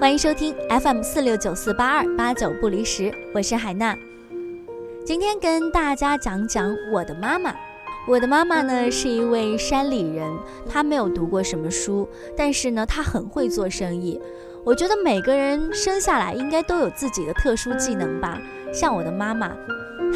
[0.00, 3.98] 欢迎收听 FM 四六九四八二八九不离十，我是海娜。
[5.04, 7.52] 今天跟大家讲讲我的妈妈。
[8.06, 10.32] 我的妈妈呢是一位山里人，
[10.70, 14.20] 她没有读过什么书，但是呢她很会做生意。
[14.64, 18.40] 我觉得每个人生下来应该都有自己的特殊技能吧。
[18.72, 19.50] 像我的妈妈，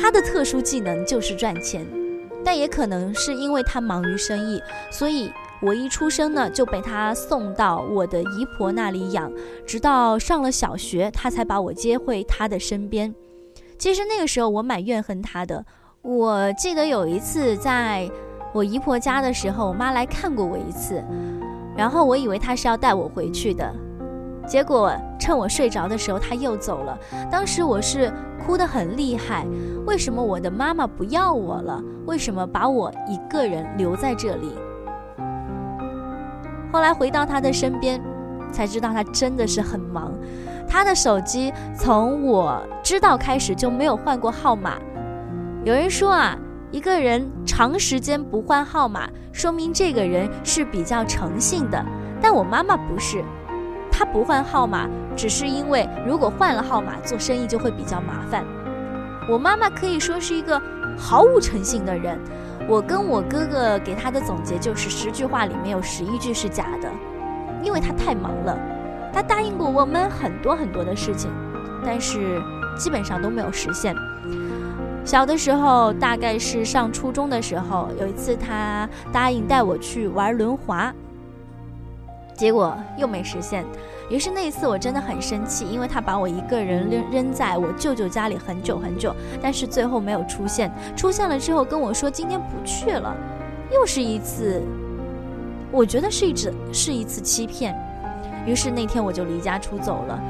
[0.01, 1.85] 她的特殊技能就是赚钱，
[2.45, 4.63] 但也可能是因为她忙于生意，
[4.93, 5.33] 所以。
[5.63, 9.33] 我一出生呢，就被他送到我的姨婆那里养，
[9.65, 13.15] 直到上了小学，他才把我接回他的身边。
[13.79, 15.65] 其实那个时候我蛮怨恨他的。
[16.03, 18.11] 我记得有一次在
[18.53, 21.01] 我姨婆家的时候，我妈来看过我一次，
[21.77, 23.73] 然后我以为她是要带我回去的，
[24.45, 26.99] 结果趁我睡着的时候，她又走了。
[27.31, 28.13] 当时我是
[28.45, 29.47] 哭得很厉害，
[29.87, 31.81] 为什么我的妈妈不要我了？
[32.05, 34.53] 为什么把我一个人留在这里？
[36.73, 38.01] 后来回到他的身边，
[38.51, 40.11] 才知道他真的是很忙。
[40.67, 44.79] 他的手机从我知道开始就没有换过号码。
[45.65, 46.35] 有人说啊，
[46.71, 51.85] 一个人长时间不换号码，说明这个人是比较诚信的。
[52.23, 53.23] 但我妈妈不是，
[53.91, 58.43] 她不换号码，只是因为如果换了号码，做生意就会比较麻烦。
[59.29, 60.61] 我妈妈可以说是一个
[60.97, 62.19] 毫无诚信的人。
[62.69, 66.91] 我跟我哥哥给他的总结就是十句话里面有十一句是假的，
[67.63, 68.59] 因为他太忙了。
[69.13, 71.31] 他答应过我们很多很多的事情，
[71.85, 72.41] 但是
[72.79, 73.95] 基本上都没有实现。
[75.05, 80.95] 小的时候，大概是上初中的时候，有一次他答应带我去玩轮滑，
[82.43, 83.65] 结果又没实现。
[84.11, 90.69] 于是那一次我真的很生气，因为他把我一个人扔扔在我舅舅家里很久很久，但是最后没有出现。
[90.97, 93.15] 出现了之后跟我说今天不去了，
[93.73, 94.61] 又是一次，
[95.71, 97.81] 我觉得是一次是一次欺骗。
[98.45, 100.21] 于是那天我就离家出走了，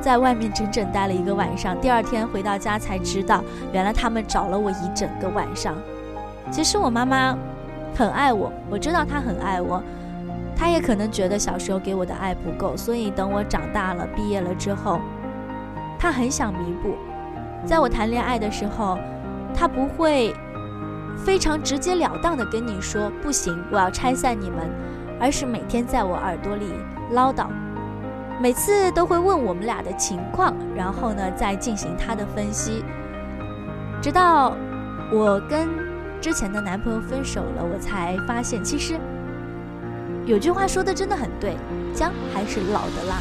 [0.00, 1.78] 在外面整整待了一个晚上。
[1.82, 3.44] 第二天回到家才知道，
[3.74, 5.74] 原来他们找了我一整个晚上。
[6.50, 7.36] 其实我妈妈
[7.94, 9.82] 很爱我，我知道她很爱我。
[10.58, 15.00] 他也可能觉得小时候给我的爱不够，所以等我长大了、毕业了之后，
[15.96, 16.96] 他很想弥补。
[17.64, 18.98] 在我谈恋爱的时候，
[19.54, 20.34] 他不会
[21.16, 24.68] 非常直截了当的跟你说“不行，我要拆散你们”，
[25.20, 26.66] 而是每天在我耳朵里
[27.12, 27.46] 唠叨，
[28.40, 32.84] 每次都会问我们俩的情况，然后呢再进行他的分析。
[34.02, 34.56] 直到
[35.12, 35.68] 我跟
[36.20, 38.98] 之前的男朋友分手了，我才发现其实。
[40.28, 41.56] 有句话说的真的很对，
[41.94, 43.16] 姜还是老的辣。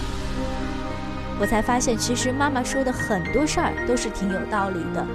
[1.39, 5.05] 我才发现，其实妈妈说的很多事儿都是挺有道理的。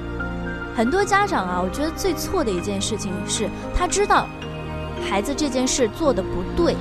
[0.75, 4.27] 很多家长啊，我觉得最错的一件事情是，他知道
[5.07, 6.75] 孩子这件事做的不对，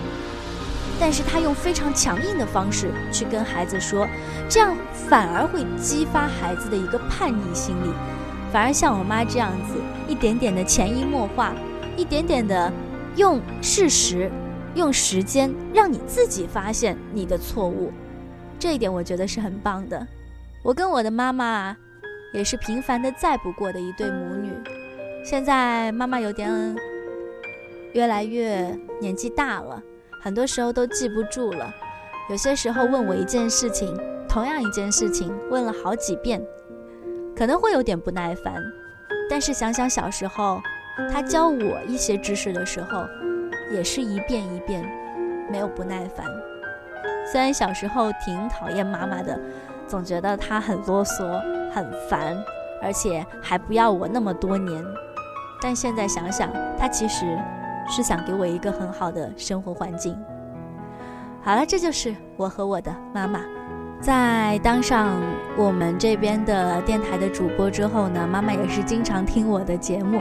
[0.98, 4.08] 但是他用非常强硬的方式去跟孩子说，
[4.48, 4.74] 这样
[5.10, 7.90] 反而会激发孩子的一个叛逆心理。
[8.50, 9.74] 反而像我妈这样子，
[10.08, 11.52] 一点点的潜移默化，
[11.98, 12.72] 一点点的
[13.18, 14.32] 用事实。
[14.76, 17.92] 用时间让你自己发现你的错误，
[18.58, 20.08] 这一点我觉得是很棒的。
[20.64, 21.76] 我跟我的妈妈
[22.34, 24.52] 也是平凡的再不过的一对母女。
[25.24, 26.50] 现在妈妈有点
[27.94, 29.82] 越来越年纪大了，
[30.22, 31.74] 很多时候都记不住了。
[32.30, 33.94] 有些时候问我一件事情，
[34.30, 36.42] 同样一件事情问了好几遍，
[37.36, 38.56] 可能会有点不耐烦。
[39.30, 40.62] 但是想想小时候，
[41.12, 43.06] 她教我一些知识的时候。
[43.72, 44.84] 也是一遍一遍，
[45.50, 46.26] 没有不耐烦。
[47.32, 49.40] 虽然小时候挺讨厌妈妈的，
[49.88, 51.40] 总觉得她很啰嗦、
[51.72, 52.36] 很烦，
[52.82, 54.84] 而且还不要我那么多年。
[55.62, 57.38] 但现在想想，她其实
[57.88, 60.18] 是想给我一个很好的生活环境。
[61.44, 63.42] 好了，这就是我和我的妈妈。
[64.02, 65.22] 在当上
[65.56, 70.20] 我们这边的电台的主播之后呢，妈妈也是经常听我的节目，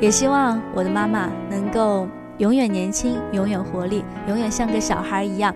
[0.00, 2.08] 也希望我的妈妈能够。
[2.40, 5.54] 永远年轻，永远活力，永远像个小孩一样。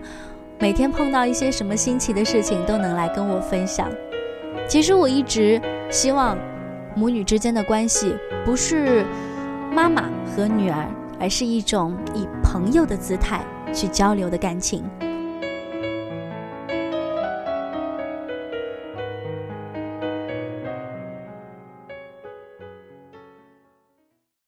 [0.58, 3.90] 每天碰到一些什么新奇的事情，都能来跟我分享。
[4.68, 5.58] 其实我一直
[5.90, 6.36] 希望，
[6.94, 8.14] 母女之间的关系
[8.44, 9.02] 不是
[9.72, 10.86] 妈妈和女儿，
[11.18, 13.40] 而是一种以朋友的姿态
[13.72, 14.84] 去交流的感情。